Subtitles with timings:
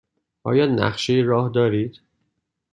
[0.43, 2.01] آیا نقشه راه دارید؟